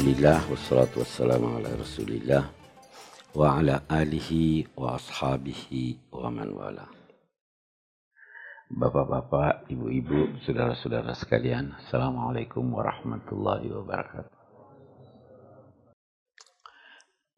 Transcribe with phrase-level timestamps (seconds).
[0.00, 2.48] Alhamdulillah wassalatu wassalamu ala Rasulillah
[3.36, 6.88] wa ala alihi wa ashabihi wa man wala.
[8.72, 14.32] Bapak-bapak, ibu-ibu, saudara-saudara sekalian, Assalamualaikum warahmatullahi wabarakatuh.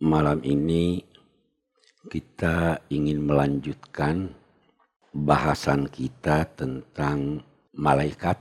[0.06, 1.02] Malam ini
[2.14, 4.38] kita ingin melanjutkan
[5.10, 7.42] bahasan kita tentang
[7.74, 8.38] malaikat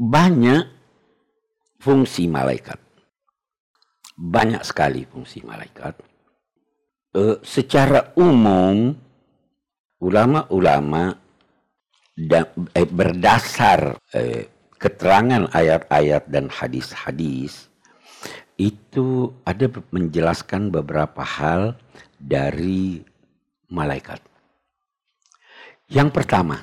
[0.00, 0.64] banyak
[1.76, 2.80] fungsi malaikat.
[4.16, 6.00] Banyak sekali fungsi malaikat.
[7.12, 8.96] E, secara umum,
[10.00, 11.12] ulama-ulama
[12.16, 14.48] eh, berdasar eh,
[14.80, 17.68] keterangan ayat-ayat dan hadis-hadis
[18.56, 21.76] itu ada menjelaskan beberapa hal
[22.16, 23.00] dari
[23.72, 24.20] malaikat.
[25.88, 26.60] Yang pertama,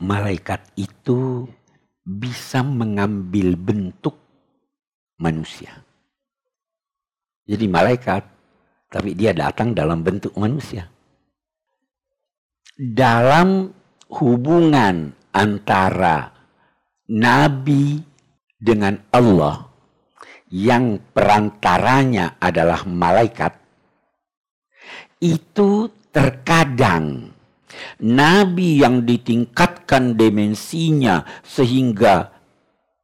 [0.00, 1.48] malaikat itu
[2.04, 4.14] bisa mengambil bentuk
[5.16, 5.72] manusia.
[7.48, 8.22] Jadi malaikat,
[8.92, 10.88] tapi dia datang dalam bentuk manusia.
[12.76, 13.72] Dalam
[14.20, 16.28] hubungan antara
[17.08, 18.00] nabi
[18.60, 19.64] dengan Allah
[20.52, 23.52] yang perantaranya adalah malaikat,
[25.20, 27.34] itu terkadang
[27.98, 29.02] Nabi yang
[29.84, 32.32] ditingkatkan dimensinya sehingga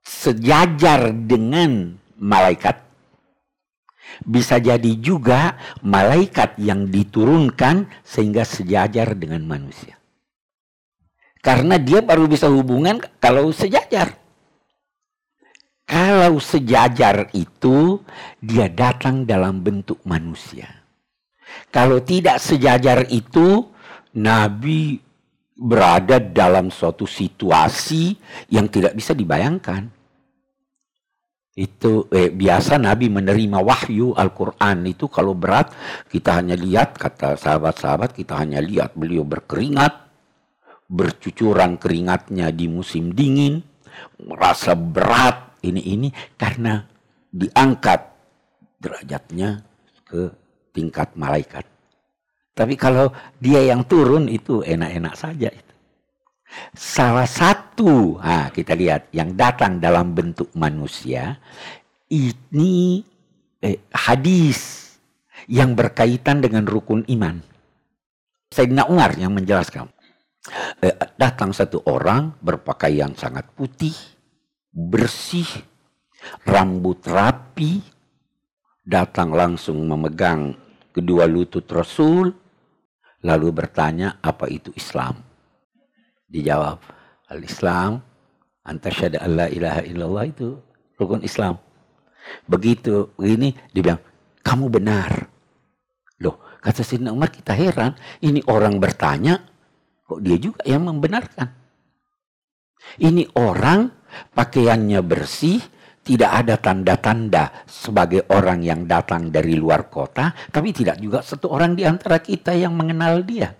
[0.00, 2.81] sejajar dengan malaikat.
[4.27, 5.55] Bisa jadi juga
[5.86, 9.97] malaikat yang diturunkan sehingga sejajar dengan manusia.
[11.41, 14.19] Karena dia baru bisa hubungan kalau sejajar.
[15.86, 18.03] Kalau sejajar itu
[18.39, 20.69] dia datang dalam bentuk manusia.
[21.70, 23.67] Kalau tidak sejajar itu
[24.14, 25.09] Nabi
[25.61, 28.16] berada dalam suatu situasi
[28.48, 29.92] yang tidak bisa dibayangkan.
[31.52, 35.77] Itu eh, biasa Nabi menerima wahyu Al-Quran itu kalau berat
[36.08, 40.08] kita hanya lihat kata sahabat-sahabat kita hanya lihat beliau berkeringat
[40.89, 43.61] bercucuran keringatnya di musim dingin
[44.24, 46.08] merasa berat ini ini
[46.40, 46.80] karena
[47.29, 48.01] diangkat
[48.80, 49.61] derajatnya
[50.08, 50.33] ke
[50.73, 51.62] tingkat malaikat.
[52.61, 53.09] Tapi kalau
[53.41, 55.75] dia yang turun itu enak-enak saja itu.
[56.77, 61.41] Salah satu, nah kita lihat yang datang dalam bentuk manusia
[62.13, 63.01] ini
[63.65, 64.93] eh, hadis
[65.48, 67.41] yang berkaitan dengan rukun iman.
[68.53, 69.89] Sayyidina Umar yang menjelaskan.
[70.85, 73.97] Eh, datang satu orang berpakaian sangat putih,
[74.69, 75.48] bersih,
[76.45, 77.81] rambut rapi,
[78.85, 80.53] datang langsung memegang
[80.91, 82.39] kedua lutut Rasul,
[83.25, 85.20] lalu bertanya apa itu Islam.
[86.31, 86.79] Dijawab,
[87.31, 88.01] al-Islam
[88.64, 90.48] antasyada Allah ilaha illallah itu
[90.97, 91.57] rukun Islam.
[92.47, 94.03] Begitu ini dia bilang,
[94.45, 95.11] kamu benar.
[96.20, 99.41] Loh, kata Sayyidina Umar kita heran, ini orang bertanya,
[100.05, 101.48] kok dia juga yang membenarkan.
[103.01, 103.89] Ini orang
[104.33, 105.61] pakaiannya bersih,
[106.11, 111.79] tidak ada tanda-tanda sebagai orang yang datang dari luar kota, tapi tidak juga satu orang
[111.79, 113.55] di antara kita yang mengenal dia.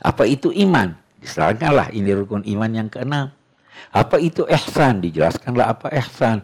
[0.00, 0.96] Apa itu iman?
[1.20, 3.28] Diserahkanlah ini rukun iman yang keenam.
[3.92, 5.04] Apa itu ihsan?
[5.04, 6.40] Dijelaskanlah apa ihsan.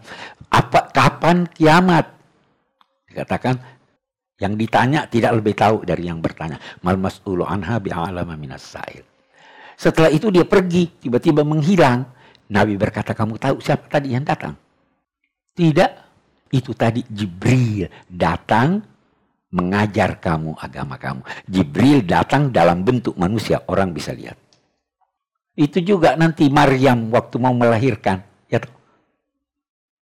[0.52, 2.12] Apa kapan kiamat?
[3.08, 3.56] Dikatakan
[4.36, 6.60] yang ditanya tidak lebih tahu dari yang bertanya.
[6.84, 9.00] Mal mas'ulu anha bi'alama minas sa'il.
[9.80, 12.04] Setelah itu dia pergi, tiba-tiba menghilang.
[12.52, 14.65] Nabi berkata, kamu tahu siapa tadi yang datang?
[15.56, 15.90] Tidak.
[16.52, 18.84] Itu tadi Jibril datang
[19.50, 21.24] mengajar kamu agama kamu.
[21.48, 24.36] Jibril datang dalam bentuk manusia, orang bisa lihat.
[25.56, 28.20] Itu juga nanti Maryam waktu mau melahirkan.
[28.52, 28.60] Ya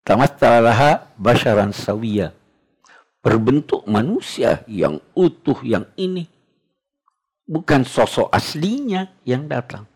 [0.02, 2.32] Tamattalaha basharan sawiya.
[3.22, 6.26] Berbentuk manusia yang utuh yang ini.
[7.46, 9.86] Bukan sosok aslinya yang datang.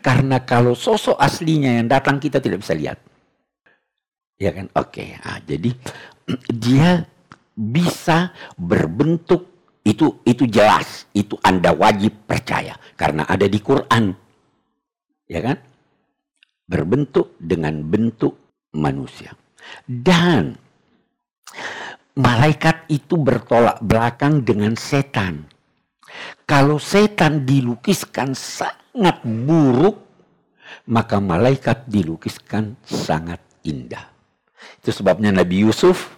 [0.00, 2.96] Karena kalau sosok aslinya yang datang kita tidak bisa lihat.
[4.36, 4.68] Ya kan?
[4.76, 5.04] Oke.
[5.04, 5.08] Okay.
[5.20, 5.70] Nah, jadi
[6.64, 6.90] dia
[7.56, 9.48] bisa berbentuk
[9.86, 14.12] itu itu jelas, itu Anda wajib percaya karena ada di Quran.
[15.30, 15.56] Ya kan?
[16.66, 18.34] Berbentuk dengan bentuk
[18.74, 19.30] manusia.
[19.86, 20.58] Dan
[22.18, 25.46] malaikat itu bertolak belakang dengan setan.
[26.46, 30.02] Kalau setan dilukiskan sangat buruk,
[30.90, 34.15] maka malaikat dilukiskan sangat indah.
[34.82, 36.16] Itu sebabnya Nabi Yusuf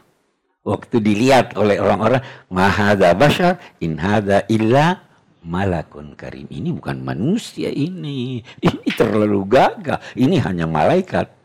[0.66, 2.20] waktu dilihat oleh orang-orang,
[2.52, 5.00] mahada bashar in hada illa
[5.40, 6.44] malakun karim.
[6.52, 8.44] Ini bukan manusia ini.
[8.60, 10.00] Ini terlalu gagah.
[10.12, 11.38] Ini hanya malaikat.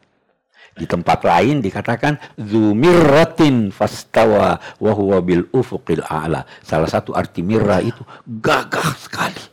[0.74, 6.44] Di tempat lain dikatakan zumirratin fastawa wa huwa bil ufuqil a'la.
[6.66, 9.44] Salah satu arti mirrah itu gagah sekali.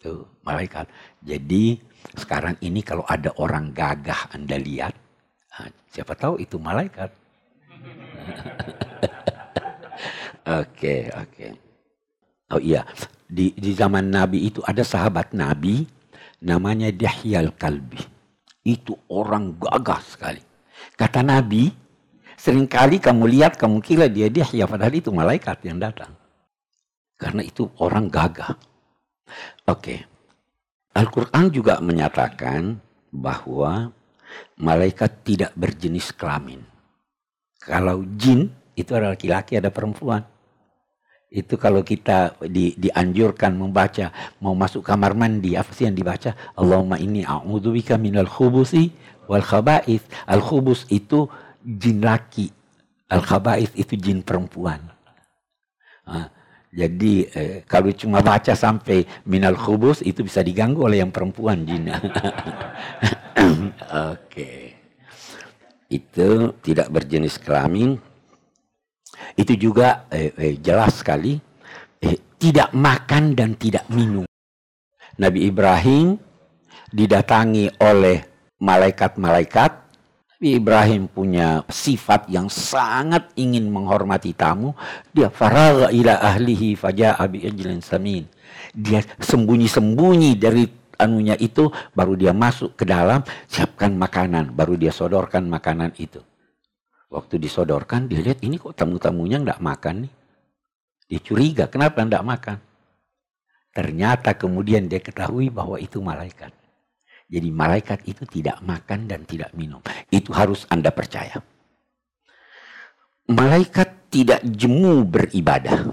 [0.00, 0.88] Tuh, malaikat.
[1.20, 1.76] Jadi
[2.16, 4.96] sekarang ini kalau ada orang gagah Anda lihat,
[5.90, 7.10] siapa tahu itu malaikat.
[10.46, 10.62] Oke, oke.
[10.70, 11.50] Okay, okay.
[12.54, 12.86] Oh iya,
[13.26, 15.82] di, di zaman Nabi itu ada sahabat Nabi
[16.46, 17.98] namanya Dahyal Kalbi.
[18.62, 20.42] Itu orang gagah sekali.
[20.94, 21.66] Kata Nabi,
[22.38, 26.14] sering kali kamu lihat, kamu kira dia Dihya, padahal itu malaikat yang datang.
[27.18, 28.54] Karena itu orang gagah.
[29.66, 29.82] Oke.
[29.82, 29.98] Okay.
[30.96, 32.80] Al-Quran juga menyatakan
[33.12, 33.92] bahwa
[34.60, 36.62] malaikat tidak berjenis kelamin.
[37.60, 40.22] Kalau jin itu adalah laki-laki ada perempuan.
[41.26, 46.32] Itu kalau kita di, dianjurkan membaca mau masuk kamar mandi apa sih yang dibaca?
[46.54, 48.94] Allahumma inni a'udzubika minal khubusi
[49.26, 50.06] wal khaba'ith.
[50.30, 51.26] Al khubus itu
[51.66, 52.46] jin laki,
[53.10, 54.78] al khaba'ith itu jin perempuan.
[56.06, 56.30] Nah,
[56.74, 61.90] jadi eh, kalau cuma baca sampai minal khubus itu bisa diganggu oleh yang perempuan jin.
[61.94, 62.02] Oke.
[64.26, 64.58] Okay.
[65.86, 67.94] Itu tidak berjenis kelamin
[69.36, 71.36] itu juga eh, eh, jelas sekali
[72.00, 74.24] eh, tidak makan dan tidak minum.
[75.16, 76.16] Nabi Ibrahim
[76.92, 78.20] didatangi oleh
[78.60, 79.85] malaikat-malaikat.
[80.36, 84.76] Ibrahim punya sifat yang sangat ingin menghormati tamu.
[85.10, 88.28] Dia faragha ila ahlihi faja'a bi ajlin samin.
[88.76, 90.68] Dia sembunyi-sembunyi dari
[91.00, 96.24] anunya itu baru dia masuk ke dalam siapkan makanan baru dia sodorkan makanan itu
[97.06, 100.12] Waktu disodorkan, dia lihat ini kok tamu-tamunya nggak makan nih.
[101.06, 102.58] Dia curiga, kenapa nggak makan?
[103.70, 106.50] Ternyata kemudian dia ketahui bahwa itu malaikat.
[107.26, 109.82] Jadi malaikat itu tidak makan dan tidak minum.
[110.14, 111.42] Itu harus Anda percaya.
[113.26, 115.90] Malaikat tidak jemu beribadah.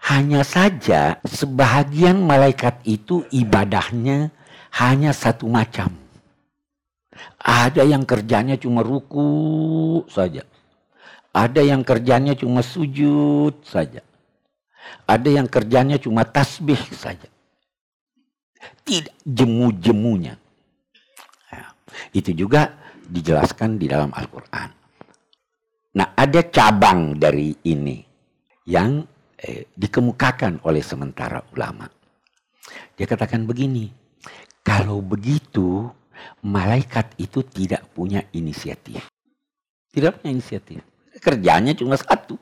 [0.00, 4.34] Hanya saja sebahagian malaikat itu ibadahnya
[4.82, 5.94] hanya satu macam.
[7.38, 10.42] Ada yang kerjanya cuma ruku saja.
[11.30, 14.02] Ada yang kerjanya cuma sujud saja.
[15.06, 17.30] Ada yang kerjanya cuma tasbih saja.
[18.60, 20.34] Tidak jemu-jemunya.
[21.50, 21.64] Ya,
[22.12, 22.76] itu juga
[23.10, 24.70] dijelaskan di dalam Al-Quran.
[25.90, 27.98] Nah ada cabang dari ini
[28.70, 29.02] yang
[29.40, 31.90] eh, dikemukakan oleh sementara ulama.
[32.94, 33.90] Dia katakan begini,
[34.62, 35.90] kalau begitu
[36.44, 39.02] malaikat itu tidak punya inisiatif.
[39.90, 40.84] Tidak punya inisiatif.
[41.18, 42.38] Kerjanya cuma satu.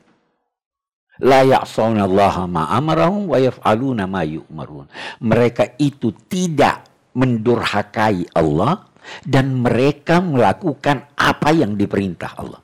[1.25, 4.87] La ya'sawnallaha ma'amarahum wa yaf'aluna ma yu'marun.
[5.25, 6.87] Mereka itu tidak
[7.19, 8.87] mendurhakai Allah
[9.27, 12.63] dan mereka melakukan apa yang diperintah Allah.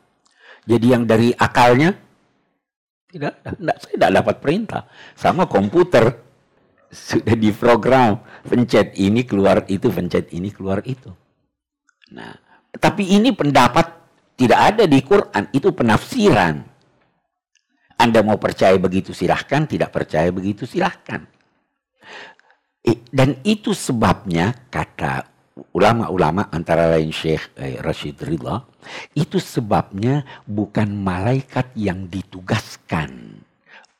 [0.64, 1.92] Jadi yang dari akalnya
[3.10, 4.82] tidak, tidak saya tidak dapat perintah.
[5.18, 6.24] Sama komputer
[6.94, 11.10] sudah diprogram pencet ini keluar itu pencet ini keluar itu
[12.14, 12.38] nah
[12.78, 13.90] tapi ini pendapat
[14.38, 16.62] tidak ada di Quran itu penafsiran
[17.98, 21.24] anda mau percaya begitu silahkan tidak percaya begitu silahkan
[23.14, 25.24] dan itu sebabnya kata
[25.72, 28.60] ulama-ulama antara lain Syekh eh, Rashid Ridha
[29.16, 33.40] itu sebabnya bukan malaikat yang ditugaskan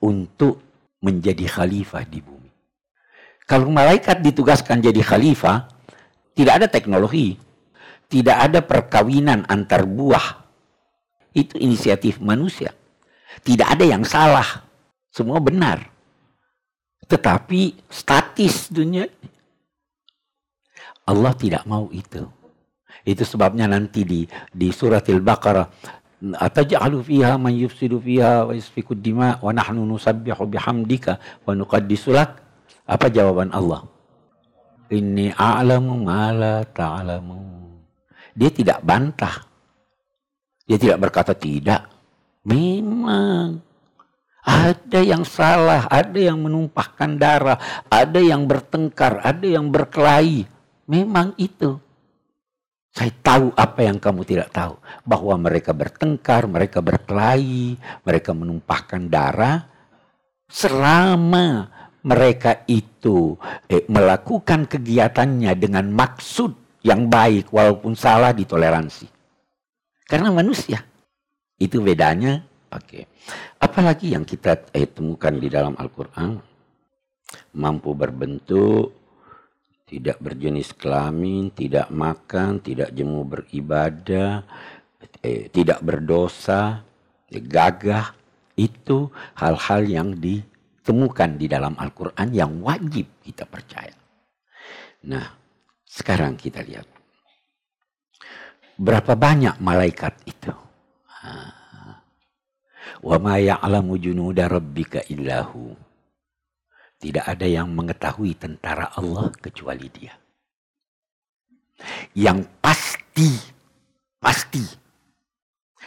[0.03, 0.61] untuk
[1.01, 2.45] menjadi khalifah di bumi
[3.45, 5.69] kalau malaikat ditugaskan jadi khalifah,
[6.33, 7.37] tidak ada teknologi,
[8.09, 10.49] tidak ada perkawinan antar buah.
[11.37, 12.73] Itu inisiatif manusia.
[13.43, 14.63] Tidak ada yang salah,
[15.11, 15.91] semua benar.
[17.05, 19.05] Tetapi statis dunia
[21.05, 22.25] Allah tidak mau itu.
[23.05, 25.69] Itu sebabnya nanti di di surat Al-Baqarah
[26.41, 32.41] ataj'alu fiha man yufsidu fiha wa yasfiku dima wa nahnu nusabbihu bihamdika wa nuqaddisu lak
[32.89, 33.85] apa jawaban Allah?
[34.89, 37.41] Ini a'lamu ma la ta'lamu.
[38.33, 39.45] Dia tidak bantah.
[40.65, 41.94] Dia tidak berkata tidak.
[42.45, 43.65] Memang
[44.45, 47.57] ada yang salah, ada yang menumpahkan darah,
[47.89, 50.45] ada yang bertengkar, ada yang berkelahi.
[50.85, 51.81] Memang itu.
[52.95, 54.77] Saya tahu apa yang kamu tidak tahu.
[55.03, 59.65] Bahwa mereka bertengkar, mereka berkelahi, mereka menumpahkan darah.
[60.47, 61.73] Selama
[62.05, 63.35] mereka itu
[63.67, 69.09] eh, melakukan kegiatannya dengan maksud yang baik walaupun salah ditoleransi.
[70.05, 70.85] Karena manusia.
[71.59, 72.43] Itu bedanya.
[72.75, 72.85] Oke.
[72.85, 73.05] Okay.
[73.63, 76.39] Apalagi yang kita eh, temukan di dalam Al-Qur'an
[77.55, 79.05] mampu berbentuk
[79.85, 84.43] tidak berjenis kelamin, tidak makan, tidak jemu beribadah,
[85.23, 86.83] eh, tidak berdosa,
[87.31, 88.17] gagah,
[88.57, 93.95] itu hal-hal yang ditemukan di dalam Al-Quran yang wajib kita percaya.
[95.05, 95.27] Nah,
[95.85, 96.89] sekarang kita lihat.
[98.75, 100.51] Berapa banyak malaikat itu?
[103.05, 105.77] Wa ma ya'lamu junuda rabbika illahu.
[106.97, 110.17] Tidak ada yang mengetahui tentara Allah kecuali dia.
[112.17, 113.29] Yang pasti,
[114.17, 114.65] pasti,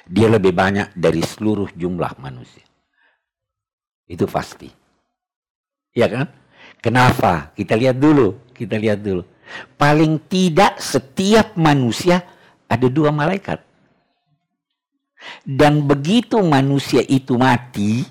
[0.06, 2.64] dia lebih banyak dari seluruh jumlah manusia.
[4.08, 4.70] Itu pasti.
[5.98, 6.32] Ya kan?
[6.80, 7.52] Kenapa?
[7.58, 8.54] Kita lihat dulu.
[8.56, 9.26] Kita lihat dulu.
[9.76, 12.24] Paling tidak setiap manusia
[12.72, 13.67] ada dua malaikat.
[15.44, 18.06] Dan begitu manusia itu mati,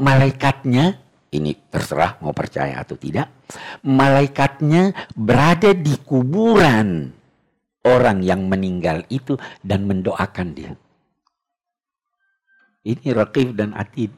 [0.00, 1.04] malaikatnya
[1.34, 3.26] ini terserah mau percaya atau tidak.
[3.82, 7.10] Malaikatnya berada di kuburan
[7.84, 10.72] orang yang meninggal itu dan mendoakan dia.
[12.84, 14.12] Ini rakib dan atid.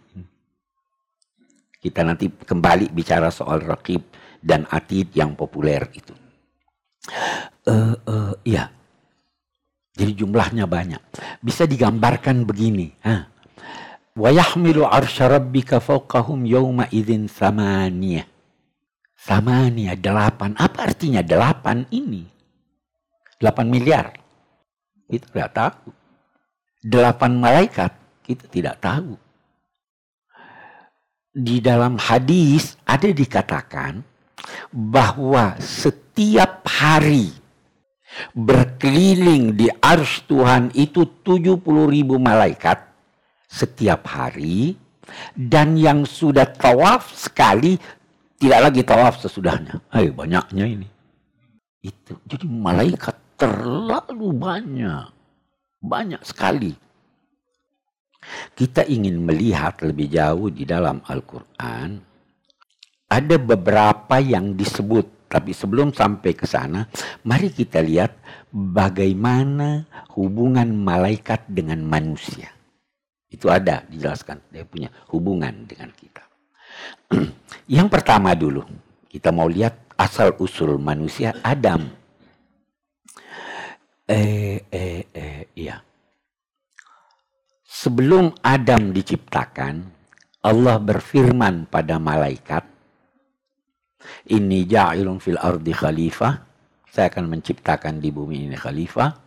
[1.78, 4.10] Kita nanti kembali bicara soal rakib
[4.42, 6.14] dan atid yang populer itu.
[7.66, 8.70] Uh, uh, ya,
[9.96, 11.00] jadi jumlahnya banyak.
[11.40, 12.92] Bisa digambarkan begini.
[13.00, 13.32] Ha?
[14.12, 18.28] Yahmilu arsya rabbika fawqahum yawma idzin samaniyah.
[19.16, 20.52] Samaniyah, delapan.
[20.60, 22.28] Apa artinya delapan ini?
[23.40, 24.06] Delapan miliar.
[25.08, 25.88] Kita tidak tahu.
[26.84, 29.16] Delapan malaikat, kita tidak tahu.
[31.36, 34.00] Di dalam hadis ada dikatakan
[34.72, 37.45] bahwa setiap hari
[38.32, 42.82] berkeliling di ars Tuhan itu 70 ribu malaikat
[43.46, 44.74] setiap hari
[45.36, 47.78] dan yang sudah tawaf sekali
[48.36, 49.80] tidak lagi tawaf sesudahnya.
[49.88, 50.88] Hai banyaknya ini.
[51.80, 55.08] Itu jadi malaikat terlalu banyak.
[55.80, 56.74] Banyak sekali.
[58.52, 61.94] Kita ingin melihat lebih jauh di dalam Al-Qur'an
[63.06, 66.88] ada beberapa yang disebut tapi sebelum sampai ke sana,
[67.28, 68.16] mari kita lihat
[68.48, 69.84] bagaimana
[70.16, 72.48] hubungan malaikat dengan manusia.
[73.28, 76.24] Itu ada dijelaskan dia punya hubungan dengan kita.
[77.76, 78.64] Yang pertama dulu
[79.12, 81.84] kita mau lihat asal usul manusia Adam.
[84.08, 85.76] Eh, eh, eh, iya.
[87.60, 89.84] Sebelum Adam diciptakan,
[90.40, 92.75] Allah berfirman pada malaikat,
[94.30, 96.34] "Ini ja'ilun fil ardi khalifah."
[96.90, 99.26] Saya akan menciptakan di bumi ini khalifah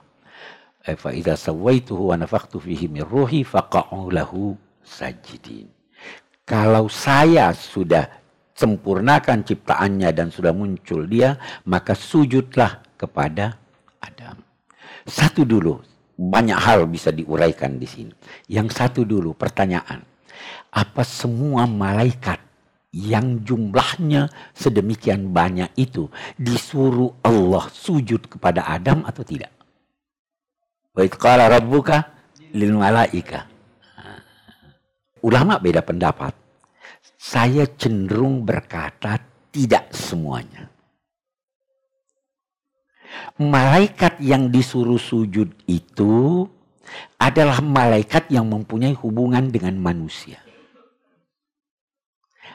[0.89, 5.67] Eh, fa idza sawaituhu wa nafakhtu fihi min ruhi faqa'u lahu sajidin.
[6.47, 8.07] Kalau saya sudah
[8.57, 11.35] sempurnakan ciptaannya dan sudah muncul dia,
[11.69, 13.59] maka sujudlah kepada
[14.01, 14.39] Adam.
[15.05, 15.77] Satu dulu,
[16.17, 18.13] banyak hal bisa diuraikan di sini.
[18.49, 20.01] Yang satu dulu, pertanyaan.
[20.73, 22.39] Apa semua malaikat
[22.89, 29.53] yang jumlahnya sedemikian banyak itu disuruh Allah sujud kepada Adam atau tidak?
[30.97, 32.11] Qala rabbuka
[32.51, 33.47] lil malaika.
[35.23, 36.35] Ulama beda pendapat.
[37.19, 39.19] Saya cenderung berkata
[39.51, 40.67] tidak semuanya.
[43.39, 46.47] Malaikat yang disuruh sujud itu
[47.19, 50.39] adalah malaikat yang mempunyai hubungan dengan manusia.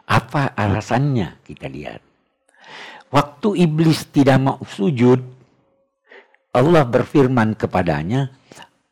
[0.04, 1.40] Apa alasannya?
[1.40, 2.00] Kita lihat.
[3.08, 5.23] Waktu iblis tidak mau sujud,
[6.54, 8.30] Allah berfirman kepadanya,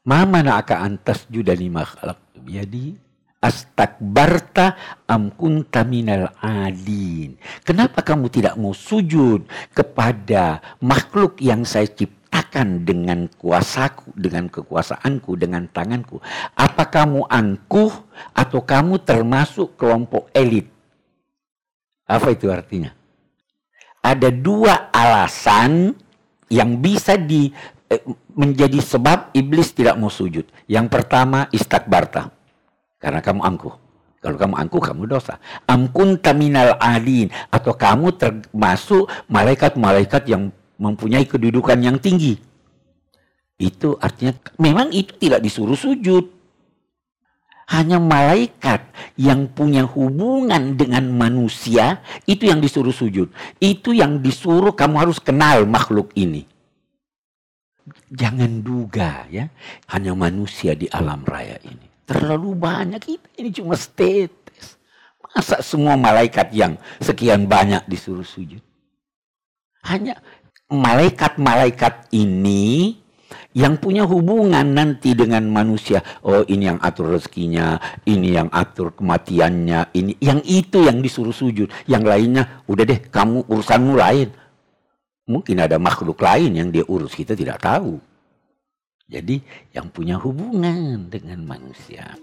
[0.07, 2.95] "Ma mana'aka antas juda lima khalaq biyadi?"
[3.43, 4.79] Astakbarta
[5.11, 7.35] am kunta minal adin.
[7.67, 15.67] Kenapa kamu tidak mau sujud kepada makhluk yang saya ciptakan dengan kuasaku, dengan kekuasaanku, dengan
[15.75, 16.23] tanganku?
[16.55, 17.91] Apa kamu angkuh
[18.31, 20.72] atau kamu termasuk kelompok elit?
[22.13, 22.93] Apa itu artinya?
[24.05, 25.97] Ada dua alasan
[26.53, 27.49] yang bisa di
[27.89, 28.05] eh,
[28.37, 30.45] menjadi sebab iblis tidak mau sujud.
[30.69, 32.29] Yang pertama istakbarta.
[33.01, 33.75] Karena kamu angkuh.
[34.23, 35.41] Kalau kamu angkuh, kamu dosa.
[35.67, 37.33] Amkun taminal alin.
[37.51, 42.39] Atau kamu termasuk malaikat-malaikat yang mempunyai kedudukan yang tinggi.
[43.59, 46.42] Itu artinya, memang itu tidak disuruh sujud.
[47.73, 48.85] Hanya malaikat
[49.17, 53.33] yang punya hubungan dengan manusia itu yang disuruh sujud.
[53.57, 56.45] Itu yang disuruh kamu harus kenal makhluk ini.
[58.13, 59.49] Jangan duga ya,
[59.89, 61.89] hanya manusia di alam raya ini.
[62.05, 64.77] Terlalu banyak kita ini cuma status.
[65.33, 68.61] Masa semua malaikat yang sekian banyak disuruh sujud?
[69.81, 70.21] Hanya
[70.69, 73.02] malaikat-malaikat ini
[73.53, 76.01] yang punya hubungan nanti dengan manusia.
[76.25, 77.77] Oh, ini yang atur rezekinya,
[78.09, 81.69] ini yang atur kematiannya, ini yang itu yang disuruh sujud.
[81.85, 84.29] Yang lainnya, udah deh, kamu urusanmu lain.
[85.29, 88.01] Mungkin ada makhluk lain yang dia urus, kita tidak tahu.
[89.07, 89.45] Jadi,
[89.77, 92.17] yang punya hubungan dengan manusia.